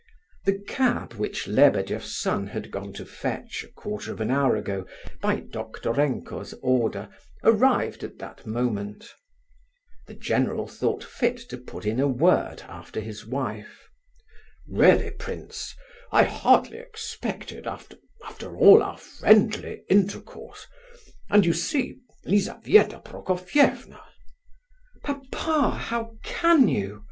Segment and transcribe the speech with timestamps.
[0.45, 4.87] The cab which Lebedeff's son had gone to fetch a quarter of an hour ago,
[5.21, 7.07] by Doktorenko's order,
[7.43, 9.13] arrived at that moment.
[10.07, 13.87] The general thought fit to put in a word after his wife.
[14.67, 15.75] "Really, prince,
[16.11, 24.01] I hardly expected after—after all our friendly intercourse—and you see, Lizabetha Prokofievna—"
[25.03, 26.99] "Papa, how can you?"